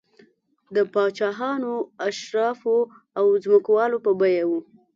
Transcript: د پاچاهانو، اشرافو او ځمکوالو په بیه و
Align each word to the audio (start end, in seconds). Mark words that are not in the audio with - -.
د 0.75 0.77
پاچاهانو، 0.93 1.73
اشرافو 2.07 2.77
او 3.19 3.25
ځمکوالو 3.43 3.97
په 4.05 4.11
بیه 4.19 4.45
و 4.49 4.51